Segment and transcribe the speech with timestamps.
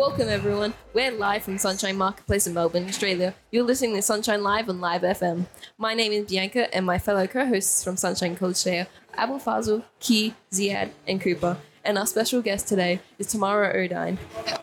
[0.00, 0.72] Welcome, everyone.
[0.94, 3.34] We're live from Sunshine Marketplace in Melbourne, Australia.
[3.50, 5.44] You're listening to Sunshine Live on Live FM.
[5.76, 8.86] My name is Bianca, and my fellow co hosts from Sunshine College today are
[9.24, 11.58] Abul Fazl, Key, Ziad, and Cooper.
[11.84, 14.16] And our special guest today is Tamara Oudyn.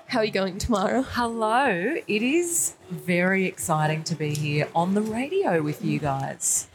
[0.07, 1.03] How are you going, Tamara?
[1.03, 1.67] Hello,
[2.07, 6.67] it is very exciting to be here on the radio with you guys.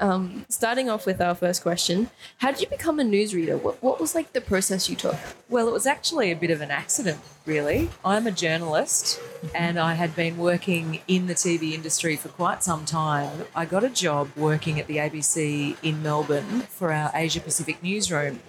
[0.00, 3.60] Um, starting off with our first question, how did you become a newsreader?
[3.60, 5.16] What, what was like the process you took?
[5.48, 7.90] Well, it was actually a bit of an accident, really.
[8.04, 9.20] I'm a journalist
[9.54, 13.46] and I had been working in the TV industry for quite some time.
[13.56, 18.40] I got a job working at the ABC in Melbourne for our Asia Pacific newsroom.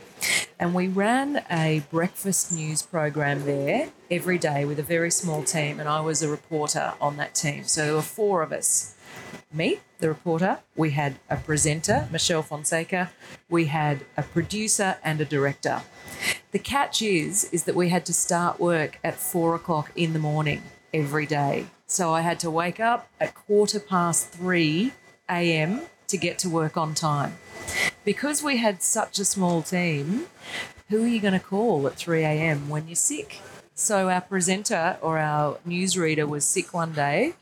[0.59, 5.79] And we ran a breakfast news program there every day with a very small team,
[5.79, 7.63] and I was a reporter on that team.
[7.63, 8.95] So there were four of us
[9.52, 13.12] me, the reporter, we had a presenter, Michelle Fonseca,
[13.49, 15.82] we had a producer and a director.
[16.52, 20.20] The catch is, is that we had to start work at four o'clock in the
[20.20, 20.62] morning
[20.93, 21.68] every day.
[21.87, 24.93] So I had to wake up at quarter past three
[25.30, 25.82] a.m.
[26.07, 27.37] to get to work on time.
[28.04, 30.26] Because we had such a small team,
[30.90, 32.70] who are you going to call at 3 a.m.
[32.70, 33.41] when you're sick?
[33.80, 37.35] So our presenter or our newsreader was sick one day,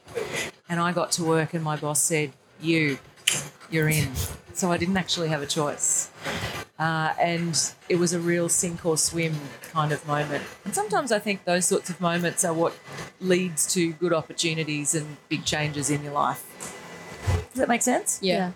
[0.70, 3.00] and I got to work, and my boss said, "You,
[3.72, 4.10] you're in."
[4.54, 6.12] So I didn't actually have a choice,
[6.78, 9.34] uh, and it was a real sink or swim
[9.74, 10.44] kind of moment.
[10.64, 12.78] And sometimes I think those sorts of moments are what
[13.20, 16.46] leads to good opportunities and big changes in your life.
[17.50, 18.20] Does that make sense?
[18.22, 18.52] Yeah.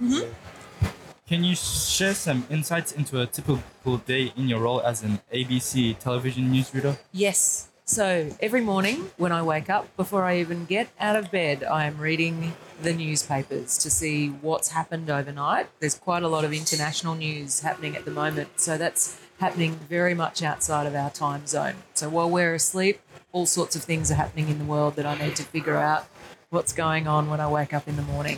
[1.27, 5.97] Can you share some insights into a typical day in your role as an ABC
[5.97, 6.99] television newsreader?
[7.11, 7.69] Yes.
[7.91, 11.87] So every morning when I wake up, before I even get out of bed, I
[11.87, 15.67] am reading the newspapers to see what's happened overnight.
[15.81, 18.61] There's quite a lot of international news happening at the moment.
[18.61, 21.75] So that's happening very much outside of our time zone.
[21.93, 23.01] So while we're asleep,
[23.33, 26.07] all sorts of things are happening in the world that I need to figure out
[26.49, 28.37] what's going on when I wake up in the morning.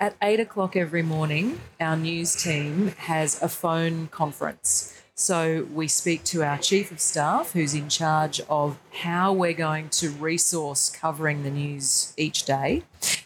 [0.00, 4.94] At eight o'clock every morning, our news team has a phone conference.
[5.18, 9.88] So we speak to our chief of staff, who's in charge of how we're going
[9.88, 12.82] to resource covering the news each day.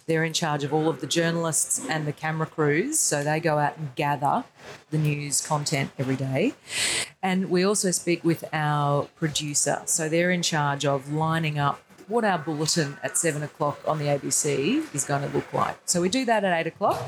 [0.06, 3.58] They're in charge of all of the journalists and the camera crews, so they go
[3.58, 4.44] out and gather
[4.90, 6.54] the news content every day.
[7.24, 12.24] And we also speak with our producer, so they're in charge of lining up what
[12.24, 15.76] our bulletin at seven o'clock on the ABC is going to look like.
[15.84, 17.00] So we do that at eight o'clock.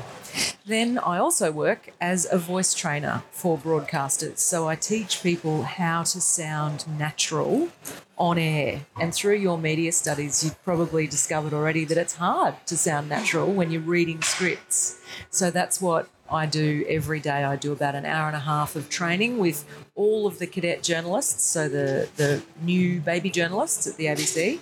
[0.65, 4.37] Then I also work as a voice trainer for broadcasters.
[4.37, 7.69] So I teach people how to sound natural
[8.17, 8.81] on air.
[8.99, 13.51] And through your media studies, you've probably discovered already that it's hard to sound natural
[13.51, 15.01] when you're reading scripts.
[15.29, 17.43] So that's what I do every day.
[17.43, 19.65] I do about an hour and a half of training with
[19.95, 24.59] all of the cadet journalists, so the, the new baby journalists at the ABC.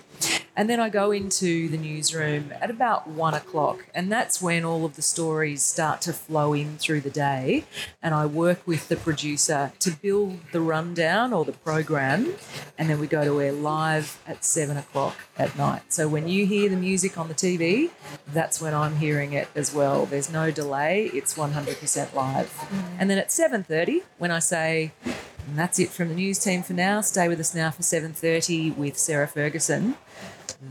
[0.54, 4.84] And then I go into the newsroom at about one o'clock, and that's when all
[4.84, 7.64] of the stories start to flow in through the day.
[8.02, 12.34] And I work with the producer to build the rundown or the program,
[12.76, 15.82] and then we go to air live at seven o'clock at night.
[15.88, 17.90] So when you hear the music on the TV,
[18.28, 20.04] that's when I'm hearing it as well.
[20.04, 22.48] There's no delay; it's 100% live.
[22.48, 22.84] Mm.
[22.98, 26.72] And then at 7:30, when I say, and that's it from the news team for
[26.72, 27.00] now.
[27.00, 29.96] Stay with us now for 7:30 with Sarah Ferguson.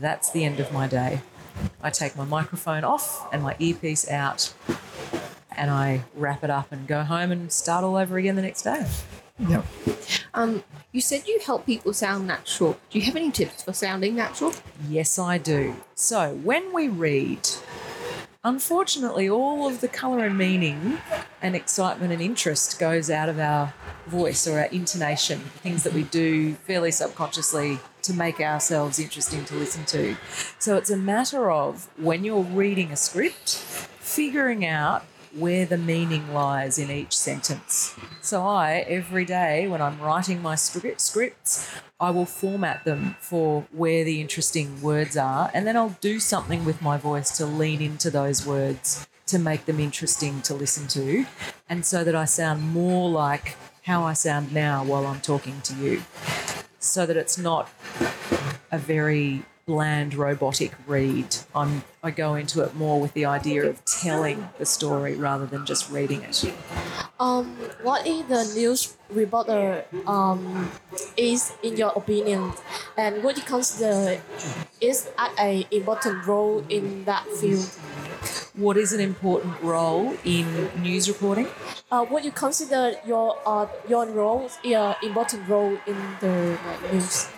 [0.00, 1.20] That's the end of my day.
[1.82, 4.54] I take my microphone off and my earpiece out
[5.54, 8.62] and I wrap it up and go home and start all over again the next
[8.62, 8.86] day.
[9.38, 9.62] Yeah.
[10.34, 12.78] Um, you said you help people sound natural.
[12.90, 14.54] Do you have any tips for sounding natural?
[14.88, 15.76] Yes, I do.
[15.94, 17.48] So, when we read,
[18.44, 20.98] unfortunately, all of the colour and meaning
[21.42, 23.74] and excitement and interest goes out of our
[24.06, 29.54] voice or our intonation, things that we do fairly subconsciously to make ourselves interesting to
[29.54, 30.16] listen to.
[30.58, 35.04] So, it's a matter of when you're reading a script, figuring out
[35.34, 37.96] where the meaning lies in each sentence.
[38.20, 43.66] So I every day when I'm writing my script scripts, I will format them for
[43.72, 47.80] where the interesting words are and then I'll do something with my voice to lean
[47.80, 51.24] into those words to make them interesting to listen to
[51.68, 55.74] and so that I sound more like how I sound now while I'm talking to
[55.76, 56.02] you.
[56.82, 57.70] So that it's not
[58.72, 61.36] a very bland robotic read.
[61.54, 65.64] I'm, I go into it more with the idea of telling the story rather than
[65.64, 66.52] just reading it.
[67.20, 70.72] Um, what is the news reporter um,
[71.16, 72.52] is in your opinion,
[72.98, 74.20] and what you consider
[74.80, 77.70] is at a important role in that field?
[78.54, 81.48] What is an important role in news reporting?
[81.90, 87.28] Uh, what you consider your uh, your role, your important role in the like, news?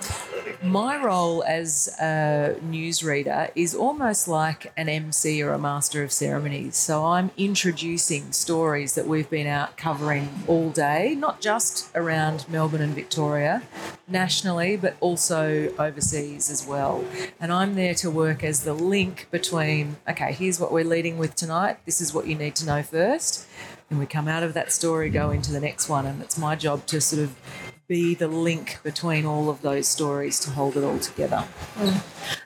[0.63, 6.77] My role as a newsreader is almost like an MC or a master of ceremonies.
[6.77, 12.83] So I'm introducing stories that we've been out covering all day, not just around Melbourne
[12.83, 13.63] and Victoria,
[14.09, 17.05] nationally, but also overseas as well.
[17.41, 21.35] And I'm there to work as the link between, okay, here's what we're leading with
[21.35, 23.47] tonight, this is what you need to know first.
[23.91, 26.57] And we come out of that story, go into the next one, and it's my
[26.57, 27.37] job to sort of
[27.87, 31.45] be the link between all of those stories to hold it all together.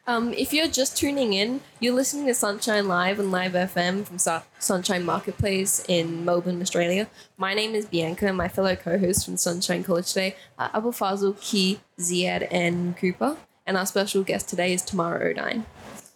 [0.06, 4.19] Um, if you're just tuning in, you're listening to Sunshine Live and Live FM from
[4.19, 7.08] Su- Sunshine Marketplace in Melbourne, Australia.
[7.37, 11.40] My name is Bianca, and my fellow co-hosts from Sunshine College today are Abu Fazl,
[11.40, 13.37] Key, Ziad, and Cooper.
[13.67, 15.64] And our special guest today is Tamara Oudyn.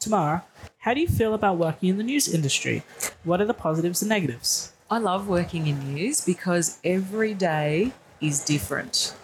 [0.00, 0.44] Tamara,
[0.78, 2.82] how do you feel about working in the news industry?
[3.22, 4.72] What are the positives and negatives?
[4.90, 7.92] I love working in news because every day
[8.22, 9.14] is different.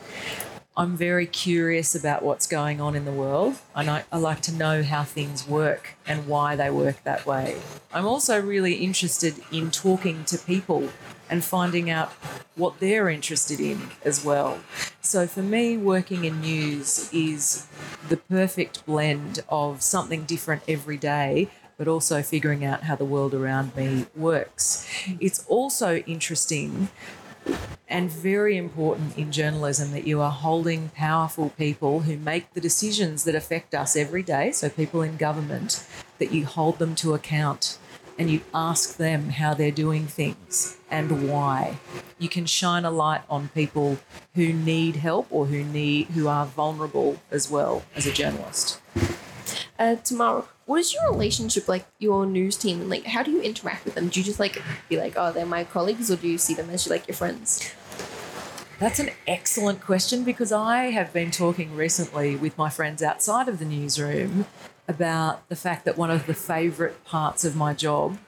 [0.76, 4.52] I'm very curious about what's going on in the world, and I, I, like to
[4.52, 7.60] know how things work and why they work that way.
[7.92, 10.88] I'm also really interested in talking to people
[11.28, 12.10] and finding out
[12.54, 14.60] what they're interested in as well.
[15.00, 17.66] So for me, working in news is
[18.08, 23.32] the perfect blend of something different every day but also figuring out how the world
[23.32, 24.84] around me works.
[25.20, 26.88] It's also interesting
[27.88, 33.24] and very important in journalism that you are holding powerful people who make the decisions
[33.24, 35.84] that affect us every day, so people in government,
[36.18, 37.78] that you hold them to account
[38.18, 41.78] and you ask them how they're doing things and why.
[42.18, 43.98] You can shine a light on people
[44.34, 48.80] who need help or who need who are vulnerable as well as a journalist.
[49.78, 53.40] Uh, Tamara, what is your relationship like your news team and like how do you
[53.40, 54.08] interact with them?
[54.08, 56.68] Do you just like be like, oh, they're my colleagues, or do you see them
[56.68, 57.72] as like your friends?
[58.78, 63.58] That's an excellent question because I have been talking recently with my friends outside of
[63.58, 64.44] the newsroom
[64.86, 68.18] about the fact that one of the favourite parts of my job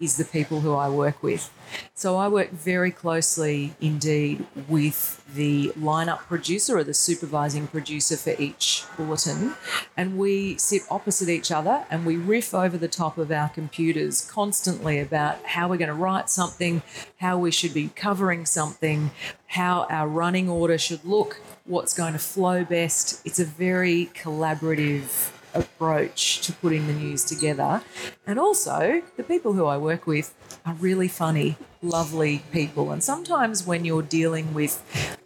[0.00, 1.50] is the people who I work with.
[1.94, 8.34] So I work very closely indeed with the lineup producer or the supervising producer for
[8.38, 9.54] each bulletin.
[9.96, 14.28] And we sit opposite each other and we riff over the top of our computers
[14.30, 16.82] constantly about how we're going to write something,
[17.18, 19.10] how we should be covering something,
[19.48, 23.20] how our running order should look, what's going to flow best.
[23.26, 27.82] It's a very collaborative approach to putting the news together.
[28.26, 30.34] And also, the people who I work with
[30.64, 32.90] are really funny, lovely people.
[32.90, 34.82] And sometimes when you're dealing with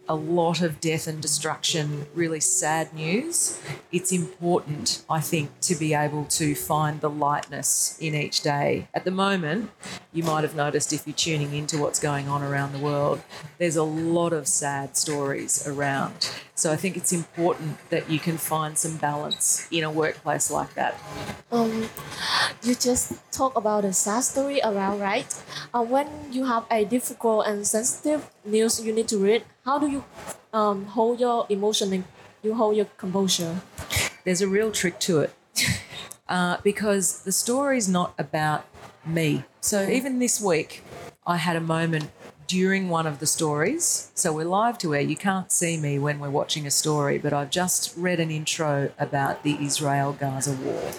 [0.07, 3.59] a lot of death and destruction, really sad news,
[3.91, 8.87] it's important, I think, to be able to find the lightness in each day.
[8.93, 9.71] At the moment,
[10.11, 13.21] you might have noticed if you're tuning into what's going on around the world,
[13.57, 16.29] there's a lot of sad stories around.
[16.55, 20.75] So I think it's important that you can find some balance in a workplace like
[20.75, 20.99] that.
[21.51, 21.89] Um,
[22.61, 25.33] you just talk about a sad story around, right?
[25.73, 29.87] Uh, when you have a difficult and sensitive news you need to read, how do
[29.87, 30.03] you
[30.53, 32.03] um, hold your emotion and
[32.41, 33.61] you hold your composure?
[34.23, 35.33] There's a real trick to it.
[36.29, 38.65] Uh, because the story's not about
[39.05, 39.43] me.
[39.59, 40.81] So even this week,
[41.27, 42.09] I had a moment
[42.47, 44.11] during one of the stories.
[44.15, 45.01] So we're live to air.
[45.01, 48.91] You can't see me when we're watching a story, but I've just read an intro
[48.97, 50.91] about the Israel Gaza war.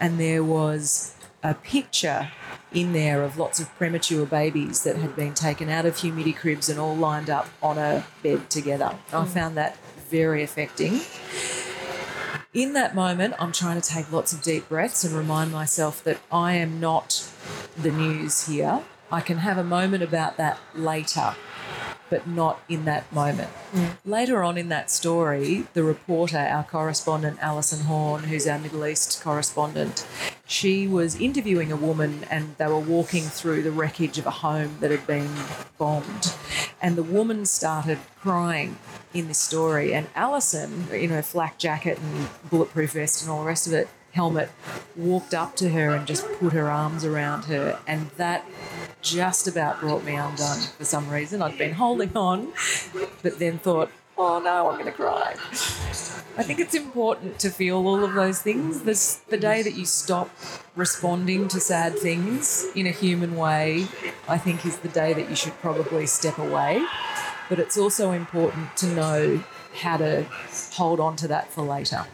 [0.00, 2.30] And there was a picture
[2.72, 6.68] in there of lots of premature babies that had been taken out of humidity cribs
[6.68, 8.96] and all lined up on a bed together.
[9.12, 9.28] I mm.
[9.28, 9.76] found that
[10.10, 11.00] very affecting.
[12.52, 16.18] In that moment, I'm trying to take lots of deep breaths and remind myself that
[16.32, 17.28] I am not
[17.76, 18.82] the news here.
[19.12, 21.34] I can have a moment about that later,
[22.08, 23.50] but not in that moment.
[23.72, 23.96] Mm.
[24.04, 29.22] Later on in that story, the reporter, our correspondent, Allyson Horn, who's our Middle East
[29.22, 30.06] correspondent,
[30.46, 34.76] she was interviewing a woman and they were walking through the wreckage of a home
[34.80, 35.30] that had been
[35.78, 36.34] bombed.
[36.80, 38.78] And the woman started crying
[39.12, 39.92] in this story.
[39.92, 43.88] And Allyson, in her flak jacket and bulletproof vest and all the rest of it,
[44.12, 44.50] helmet,
[44.94, 47.78] walked up to her and just put her arms around her.
[47.86, 48.44] And that
[49.06, 51.40] just about brought me undone for some reason.
[51.40, 52.52] I'd been holding on,
[53.22, 55.34] but then thought, oh no, I'm going to cry.
[56.38, 58.82] I think it's important to feel all of those things.
[58.82, 60.30] The day that you stop
[60.74, 63.86] responding to sad things in a human way,
[64.28, 66.84] I think is the day that you should probably step away.
[67.48, 69.44] But it's also important to know
[69.76, 70.24] how to
[70.72, 72.06] hold on to that for later.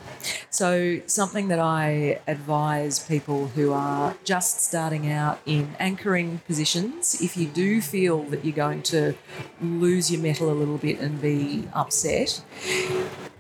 [0.51, 7.37] So, something that I advise people who are just starting out in anchoring positions, if
[7.37, 9.15] you do feel that you're going to
[9.61, 12.43] lose your mettle a little bit and be upset,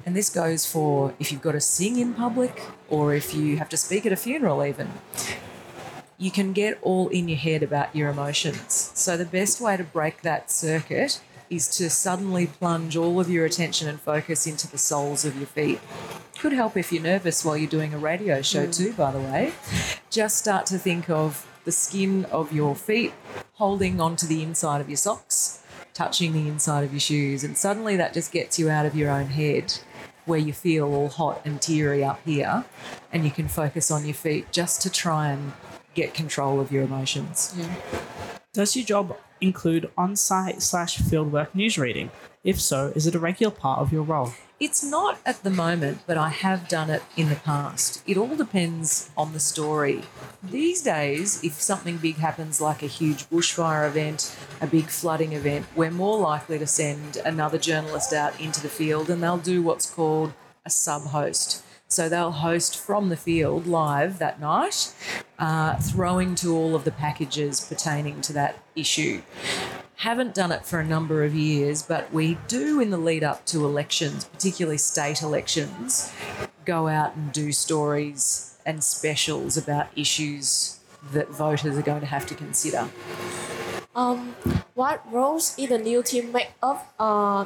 [0.05, 3.69] And this goes for if you've got to sing in public or if you have
[3.69, 4.91] to speak at a funeral, even.
[6.19, 8.93] You can get all in your head about your emotions.
[8.95, 11.21] So, the best way to break that circuit
[11.52, 15.47] is to suddenly plunge all of your attention and focus into the soles of your
[15.47, 15.78] feet.
[16.38, 18.75] Could help if you're nervous while you're doing a radio show, mm.
[18.75, 19.52] too, by the way.
[20.11, 23.12] Just start to think of the skin of your feet
[23.54, 27.97] holding onto the inside of your socks, touching the inside of your shoes, and suddenly
[27.97, 29.75] that just gets you out of your own head
[30.25, 32.64] where you feel all hot and teary up here,
[33.12, 35.52] and you can focus on your feet just to try and
[35.94, 37.54] get control of your emotions.
[38.54, 42.11] Does your job include on site slash fieldwork news reading?
[42.44, 44.35] If so, is it a regular part of your role?
[44.61, 48.02] It's not at the moment, but I have done it in the past.
[48.06, 50.02] It all depends on the story.
[50.42, 55.64] These days, if something big happens, like a huge bushfire event, a big flooding event,
[55.75, 59.90] we're more likely to send another journalist out into the field and they'll do what's
[59.90, 60.35] called
[60.66, 61.64] a sub host.
[61.92, 64.94] So they'll host from the field live that night,
[65.38, 69.20] uh, throwing to all of the packages pertaining to that issue.
[69.96, 73.44] Haven't done it for a number of years, but we do in the lead up
[73.44, 76.11] to elections, particularly state elections,
[76.64, 80.80] go out and do stories and specials about issues
[81.12, 82.88] that voters are going to have to consider.
[83.94, 84.34] Um,
[84.72, 86.94] what roles in the new team make up?
[86.99, 87.44] Uh,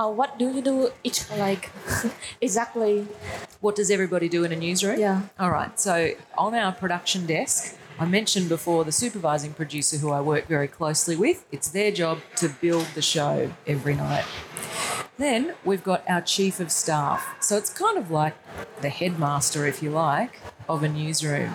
[0.00, 1.70] uh, what do you do each like
[2.40, 3.06] exactly?
[3.60, 4.98] What does everybody do in a newsroom?
[4.98, 5.22] Yeah.
[5.38, 5.78] All right.
[5.78, 10.68] So on our production desk, I mentioned before the supervising producer who I work very
[10.68, 11.44] closely with.
[11.52, 14.24] It's their job to build the show every night.
[15.20, 17.36] Then we've got our chief of staff.
[17.40, 18.34] So it's kind of like
[18.80, 21.52] the headmaster, if you like, of a newsroom.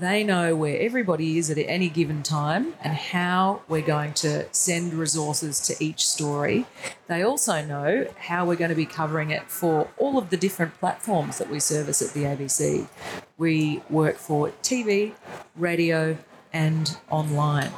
[0.00, 4.94] They know where everybody is at any given time and how we're going to send
[4.94, 6.64] resources to each story.
[7.06, 10.72] They also know how we're going to be covering it for all of the different
[10.80, 12.88] platforms that we service at the ABC.
[13.36, 15.12] We work for TV,
[15.56, 16.16] radio,
[16.54, 17.70] and online.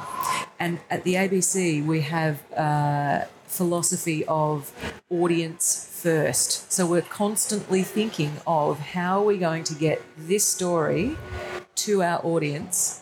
[0.57, 4.71] And at the ABC, we have a philosophy of
[5.09, 6.71] audience first.
[6.71, 11.17] So we're constantly thinking of how are we going to get this story
[11.75, 13.01] to our audience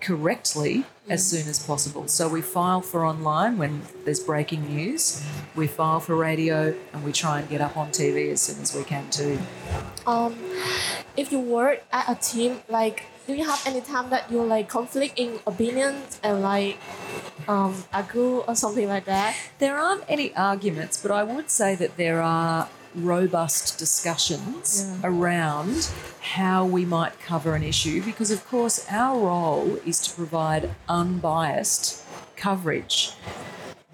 [0.00, 2.06] correctly as soon as possible.
[2.06, 5.24] So we file for online when there's breaking news,
[5.56, 8.74] we file for radio, and we try and get up on TV as soon as
[8.74, 9.38] we can too.
[10.06, 10.36] Um,
[11.16, 14.68] if you work at a team, like, do you have any time that you like
[14.68, 16.78] conflict in opinions and like
[17.46, 19.36] um argue or something like that?
[19.58, 25.88] There aren't any arguments, but I would say that there are robust discussions around
[26.34, 32.04] how we might cover an issue because, of course, our role is to provide unbiased
[32.34, 33.12] coverage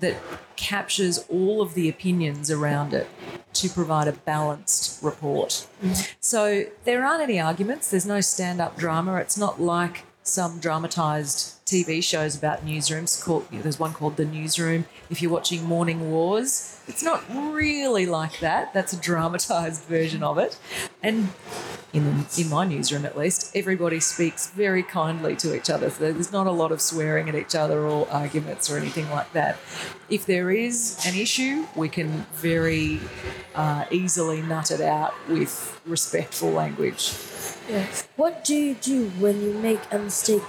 [0.00, 0.16] that
[0.56, 3.08] captures all of the opinions around it
[3.54, 5.66] to provide a balanced report.
[5.82, 6.14] Mm-hmm.
[6.20, 9.16] So there aren't any arguments, there's no stand up drama.
[9.16, 13.20] It's not like some dramatised TV shows about newsrooms.
[13.20, 14.86] Called, there's one called The Newsroom.
[15.10, 18.72] If you're watching Morning Wars, it's not really like that.
[18.72, 20.56] That's a dramatised version of it.
[21.02, 21.30] And
[21.92, 25.90] in, in my newsroom at least, everybody speaks very kindly to each other.
[25.90, 29.32] So there's not a lot of swearing at each other or arguments or anything like
[29.32, 29.56] that.
[30.08, 33.00] If there is an issue, we can very
[33.56, 37.12] uh, easily nut it out with respectful language.
[37.68, 37.86] Yeah.
[38.14, 40.42] What do you do when you make a mistake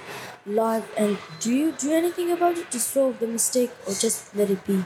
[0.48, 4.50] live and do you do anything about it to solve the mistake or just let
[4.50, 4.86] it be?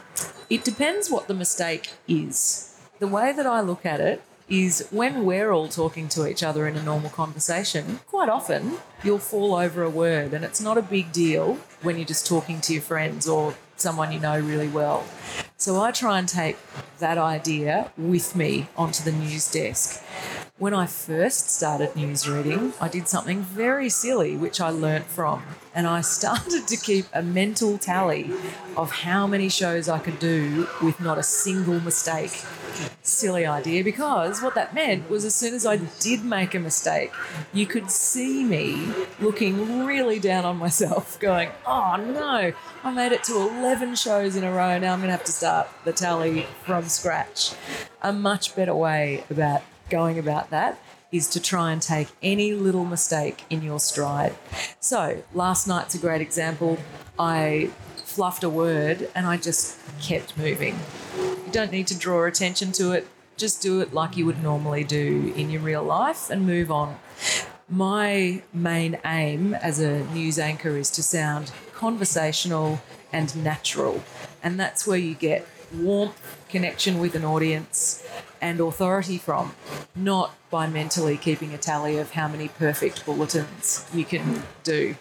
[0.49, 2.79] It depends what the mistake is.
[2.99, 6.67] The way that I look at it is when we're all talking to each other
[6.67, 10.81] in a normal conversation, quite often you'll fall over a word, and it's not a
[10.81, 15.05] big deal when you're just talking to your friends or someone you know really well.
[15.57, 16.57] So I try and take
[16.99, 20.03] that idea with me onto the news desk.
[20.61, 25.41] When I first started news reading, I did something very silly, which I learnt from.
[25.73, 28.29] And I started to keep a mental tally
[28.77, 32.45] of how many shows I could do with not a single mistake.
[33.01, 37.11] Silly idea, because what that meant was as soon as I did make a mistake,
[37.51, 42.53] you could see me looking really down on myself, going, oh no,
[42.83, 44.77] I made it to 11 shows in a row.
[44.77, 47.55] Now I'm going to have to start the tally from scratch.
[48.03, 50.79] A much better way about going about that
[51.11, 54.33] is to try and take any little mistake in your stride.
[54.79, 56.79] So, last night's a great example.
[57.19, 60.79] I fluffed a word and I just kept moving.
[61.17, 63.07] You don't need to draw attention to it,
[63.37, 66.97] just do it like you would normally do in your real life and move on.
[67.69, 72.81] My main aim as a news anchor is to sound conversational
[73.13, 74.03] and natural,
[74.43, 78.03] and that's where you get warmth, connection with an audience,
[78.41, 79.53] and authority from,
[79.95, 84.95] not by mentally keeping a tally of how many perfect bulletins you can do.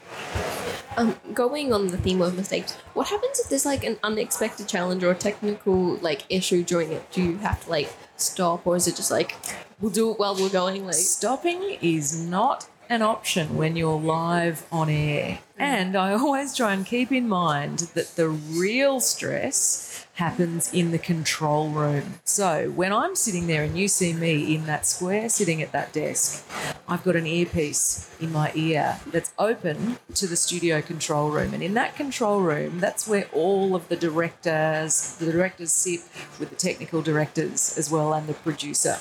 [0.96, 5.02] Um, going on the theme of mistakes, what happens if there's like an unexpected challenge
[5.02, 7.10] or a technical like issue during it?
[7.12, 9.34] Do you have to like stop, or is it just like
[9.80, 10.84] we'll do it while we're going?
[10.84, 15.38] Like, Stopping is not an option when you're live on air.
[15.56, 15.60] Mm.
[15.60, 20.98] And I always try and keep in mind that the real stress happens in the
[20.98, 22.14] control room.
[22.24, 25.92] So when I'm sitting there and you see me in that square sitting at that
[25.92, 26.44] desk,
[26.88, 31.54] I've got an earpiece in my ear that's open to the studio control room.
[31.54, 36.00] And in that control room, that's where all of the directors, the directors sit
[36.40, 38.98] with the technical directors as well and the producer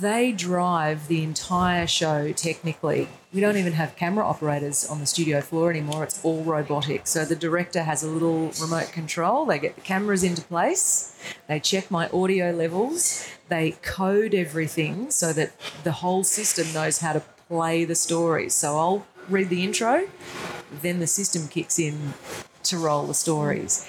[0.00, 3.08] they drive the entire show technically.
[3.32, 6.04] We don't even have camera operators on the studio floor anymore.
[6.04, 7.06] It's all robotic.
[7.06, 9.44] So the director has a little remote control.
[9.44, 11.18] They get the cameras into place.
[11.48, 13.28] They check my audio levels.
[13.48, 15.52] They code everything so that
[15.84, 18.54] the whole system knows how to play the stories.
[18.54, 20.08] So I'll read the intro,
[20.82, 22.14] then the system kicks in
[22.64, 23.86] to roll the stories.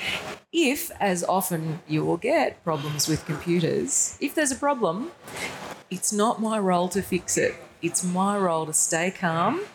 [0.51, 5.11] If, as often you will get problems with computers, if there's a problem,
[5.91, 7.55] it's not my role to fix it.
[7.81, 9.65] It's my role to stay calm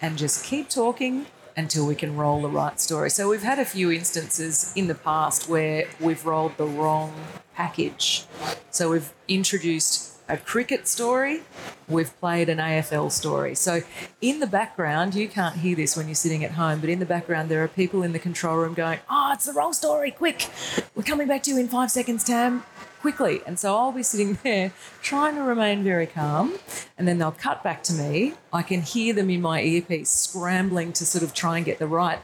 [0.00, 1.26] and just keep talking
[1.56, 3.10] until we can roll the right story.
[3.10, 7.12] So we've had a few instances in the past where we've rolled the wrong
[7.54, 8.26] package.
[8.70, 11.42] So we've introduced a cricket story,
[11.88, 13.54] we've played an AFL story.
[13.54, 13.82] So
[14.20, 17.06] in the background, you can't hear this when you're sitting at home, but in the
[17.06, 20.48] background, there are people in the control room going, Oh, it's the wrong story, quick!
[20.94, 22.64] We're coming back to you in five seconds, Tam.
[23.00, 23.42] Quickly.
[23.46, 26.54] And so I'll be sitting there trying to remain very calm,
[26.96, 28.34] and then they'll cut back to me.
[28.52, 31.86] I can hear them in my earpiece scrambling to sort of try and get the
[31.86, 32.20] right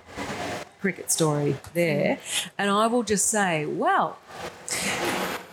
[0.81, 2.19] cricket story there.
[2.57, 4.19] And I will just say, Well,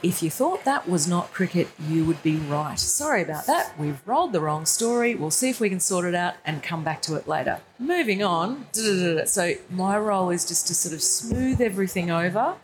[0.08, 2.80] if you thought that was not cricket, you would be right.
[2.80, 3.78] Sorry about that.
[3.78, 5.16] We've rolled the wrong story.
[5.16, 7.60] We'll see if we can sort it out and come back to it later.
[7.78, 8.68] Moving on.
[8.74, 12.56] So, my role is just to sort of smooth everything over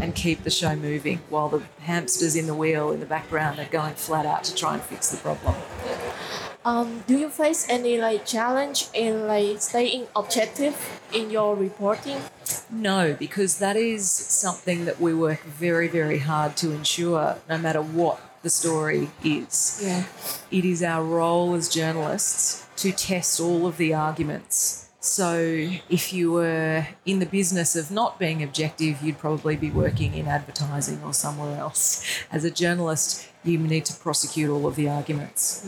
[0.00, 3.64] and keep the show moving while the hamsters in the wheel in the background are
[3.66, 5.56] going flat out to try and fix the problem.
[6.64, 10.76] Um, do you face any like challenge in like staying objective
[11.12, 12.18] in your reporting?
[12.70, 17.82] No, because that is something that we work very, very hard to ensure no matter
[17.82, 19.80] what the story is.
[19.82, 20.04] Yeah.
[20.50, 24.88] It is our role as journalists to test all of the arguments.
[25.00, 25.40] So,
[25.88, 30.28] if you were in the business of not being objective, you'd probably be working in
[30.28, 32.04] advertising or somewhere else.
[32.30, 35.66] As a journalist, you need to prosecute all of the arguments.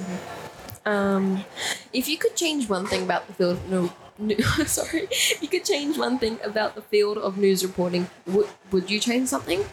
[0.86, 1.44] Um,
[1.92, 5.64] if you could change one thing about the field, no, no sorry, if you could
[5.64, 9.64] change one thing about the field of news reporting, would would you change something?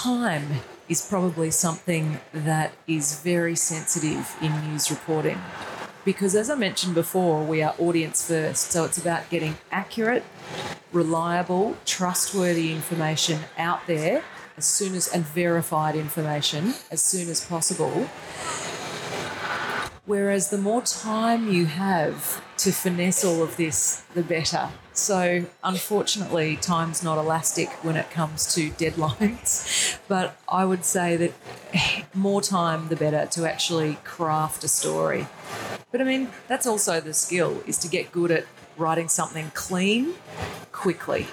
[0.00, 0.46] time
[0.88, 5.38] is probably something that is very sensitive in news reporting.
[6.06, 8.72] Because as I mentioned before, we are audience first.
[8.72, 10.24] So it's about getting accurate,
[10.90, 14.24] reliable, trustworthy information out there
[14.60, 18.06] as soon as and verified information as soon as possible.
[20.04, 24.68] Whereas the more time you have to finesse all of this, the better.
[24.92, 29.98] So, unfortunately, time's not elastic when it comes to deadlines.
[30.08, 31.32] But I would say that
[32.14, 35.26] more time, the better to actually craft a story.
[35.90, 38.44] But I mean, that's also the skill is to get good at
[38.76, 40.16] writing something clean
[40.70, 41.28] quickly.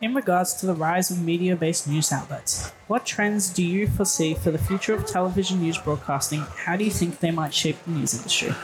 [0.00, 4.32] In regards to the rise of media based news outlets, what trends do you foresee
[4.32, 6.38] for the future of television news broadcasting?
[6.56, 8.54] How do you think they might shape the news industry?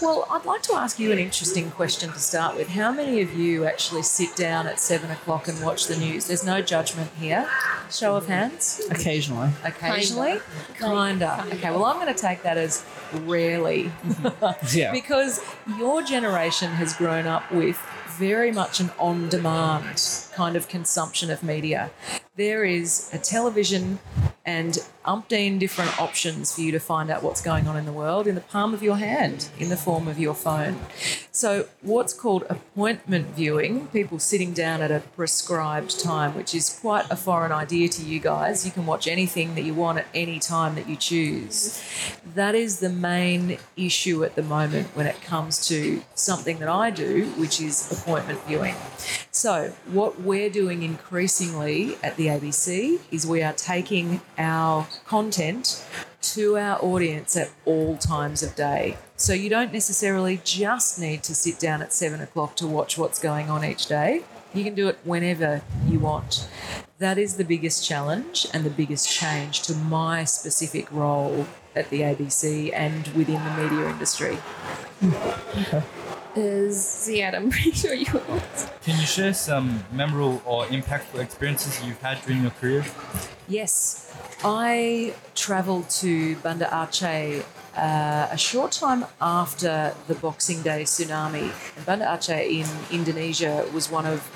[0.00, 2.68] Well, I'd like to ask you an interesting question to start with.
[2.68, 6.28] How many of you actually sit down at seven o'clock and watch the news?
[6.28, 7.48] There's no judgment here.
[7.90, 8.80] Show of hands.
[8.92, 9.50] Occasionally.
[9.64, 10.40] Occasionally?
[10.78, 11.46] Kinda.
[11.52, 12.84] Okay, well, I'm going to take that as
[13.24, 14.76] rarely mm-hmm.
[14.78, 14.92] Yeah.
[14.92, 15.40] because
[15.76, 17.76] your generation has grown up with
[18.18, 21.90] very much an on demand kind of consumption of media.
[22.36, 23.98] There is a television
[24.44, 24.78] and
[25.10, 28.34] umpteen different options for you to find out what's going on in the world in
[28.36, 30.76] the palm of your hand in the form of your phone.
[31.32, 37.10] So, what's called appointment viewing, people sitting down at a prescribed time, which is quite
[37.10, 38.66] a foreign idea to you guys.
[38.66, 41.82] You can watch anything that you want at any time that you choose.
[42.34, 46.90] That is the main issue at the moment when it comes to something that I
[46.90, 48.74] do, which is appointment viewing.
[49.30, 55.84] So, what we're doing increasingly at the ABC is we are taking our content
[56.22, 58.96] to our audience at all times of day.
[59.16, 63.18] So, you don't necessarily just need to sit down at seven o'clock to watch what's
[63.18, 64.22] going on each day.
[64.52, 66.48] You can do it whenever you want.
[66.98, 72.00] That is the biggest challenge and the biggest change to my specific role at the
[72.00, 74.38] ABC and within the media industry.
[76.36, 78.42] Is Ziad, I'm pretty sure you will.
[78.82, 82.84] Can you share some memorable or impactful experiences you've had during your career?
[83.50, 84.08] Yes,
[84.44, 87.44] I travelled to Banda Aceh
[87.76, 91.50] uh, a short time after the Boxing Day tsunami.
[91.76, 94.30] And Banda Aceh in Indonesia was one of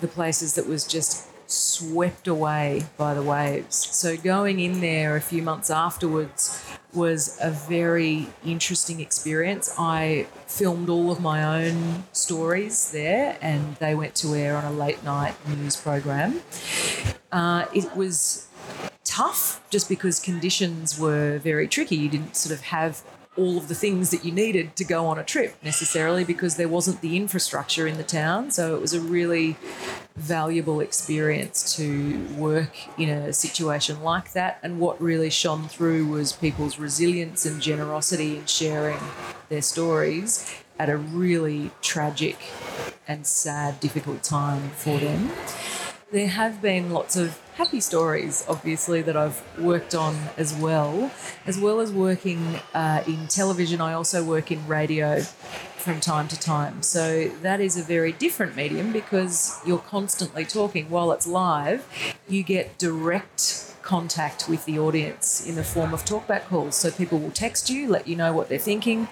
[0.00, 3.76] the places that was just swept away by the waves.
[3.76, 6.60] So going in there a few months afterwards
[6.92, 9.72] was a very interesting experience.
[9.78, 14.72] I filmed all of my own stories there and they went to air on a
[14.72, 16.40] late night news program.
[17.30, 18.47] Uh, it was
[19.08, 21.96] tough just because conditions were very tricky.
[21.96, 23.02] You didn't sort of have
[23.38, 26.68] all of the things that you needed to go on a trip necessarily because there
[26.68, 28.50] wasn't the infrastructure in the town.
[28.50, 29.56] So it was a really
[30.16, 34.58] valuable experience to work in a situation like that.
[34.62, 38.98] And what really shone through was people's resilience and generosity in sharing
[39.48, 42.36] their stories at a really tragic
[43.06, 45.30] and sad, difficult time for them.
[46.10, 51.10] There have been lots of happy stories, obviously, that I've worked on as well.
[51.44, 56.40] As well as working uh, in television, I also work in radio from time to
[56.40, 56.82] time.
[56.82, 61.86] So that is a very different medium because you're constantly talking while it's live.
[62.26, 66.74] You get direct contact with the audience in the form of talkback calls.
[66.74, 69.08] So people will text you, let you know what they're thinking,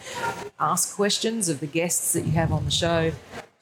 [0.59, 3.13] ask questions of the guests that you have on the show,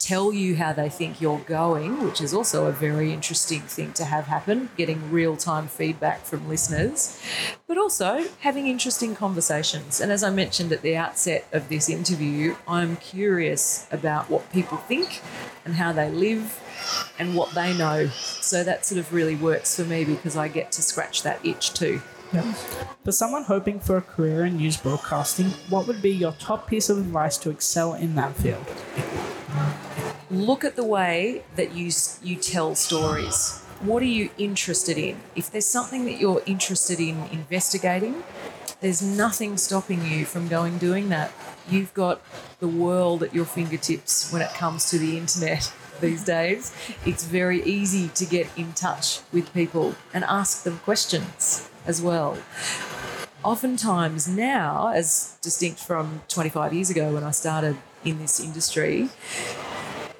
[0.05, 4.05] tell you how they think you're going, which is also a very interesting thing to
[4.05, 7.19] have happen, getting real time feedback from listeners,
[7.67, 9.99] but also having interesting conversations.
[9.99, 14.77] And as I mentioned at the outset of this interview, I'm curious about what people
[14.77, 15.23] think
[15.65, 16.61] and how they live
[17.17, 18.05] and what they know.
[18.41, 21.73] So that sort of really works for me because I get to scratch that itch
[21.73, 21.99] too.
[23.03, 26.89] For someone hoping for a career in news broadcasting, what would be your top piece
[26.89, 28.65] of advice to excel in that field?
[30.29, 31.91] look at the way that you
[32.23, 33.61] you tell stories.
[33.81, 35.17] What are you interested in?
[35.35, 38.23] If there's something that you're interested in investigating,
[38.81, 41.31] there's nothing stopping you from going doing that.
[41.69, 42.21] You've got
[42.59, 45.71] the world at your fingertips when it comes to the internet
[46.01, 46.73] these days.
[47.05, 52.37] It's very easy to get in touch with people and ask them questions as well.
[53.43, 59.09] Oftentimes now, as distinct from 25 years ago when I started in this industry,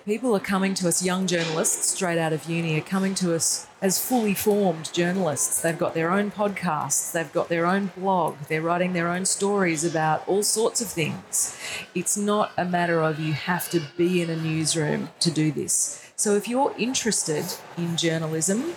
[0.05, 3.65] people are coming to us, young journalists straight out of uni, are coming to us
[3.81, 5.61] as fully formed journalists.
[5.61, 9.83] They've got their own podcasts, they've got their own blog, they're writing their own stories
[9.83, 11.57] about all sorts of things.
[11.95, 16.11] It's not a matter of you have to be in a newsroom to do this.
[16.15, 18.75] So if you're interested in journalism,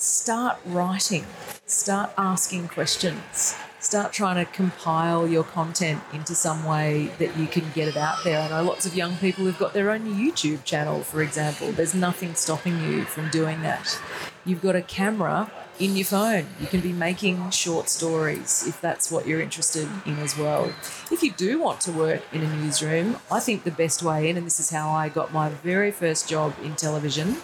[0.00, 1.26] start writing,
[1.66, 7.64] start asking questions start trying to compile your content into some way that you can
[7.74, 8.38] get it out there.
[8.38, 11.72] I know lots of young people who've got their own YouTube channel, for example.
[11.72, 13.98] There's nothing stopping you from doing that.
[14.44, 16.46] You've got a camera in your phone.
[16.60, 20.72] You can be making short stories if that's what you're interested in as well.
[21.10, 24.36] If you do want to work in a newsroom, I think the best way in,
[24.36, 27.36] and this is how I got my very first job in television,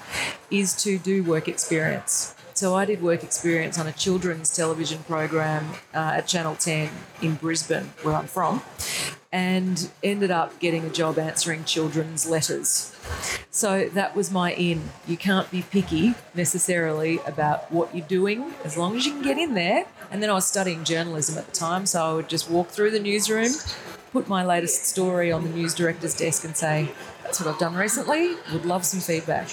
[0.51, 2.36] is to do work experience.
[2.57, 6.89] So I did work experience on a children's television program uh, at Channel 10
[7.21, 8.63] in Brisbane, where I'm from,
[9.31, 12.97] and ended up getting a job answering children's letters.
[13.51, 14.85] So that was my in.
[15.07, 19.37] You can't be picky necessarily about what you're doing as long as you can get
[19.37, 19.85] in there.
[20.11, 22.93] And then I was studying journalism at the time, so I would just walk through
[22.93, 23.53] the newsroom,
[24.17, 26.89] put my latest story on the news director's desk, and say,
[27.23, 28.37] that's what I've done recently.
[28.51, 29.47] Would love some feedback.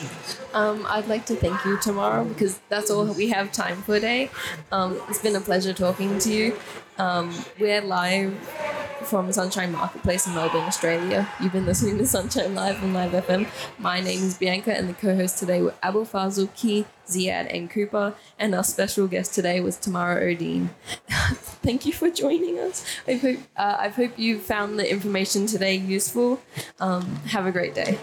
[0.54, 4.32] Um, I'd like to thank you Tamara because that's all we have time for today.
[4.71, 6.58] Um, it's been a pleasure talking to you.
[6.97, 8.34] Um, we're live
[9.04, 11.28] from Sunshine Marketplace in Melbourne, Australia.
[11.39, 13.48] You've been listening to Sunshine Live on Live FM.
[13.78, 18.16] My name is Bianca, and the co-hosts today were Abu Fazl, Ki, Ziad, and Cooper.
[18.39, 20.70] And our special guest today was Tamara Oudyn.
[21.62, 22.86] Thank you for joining us.
[23.08, 26.42] I hope uh, I hope you found the information today useful.
[26.80, 28.00] Um, have a great day.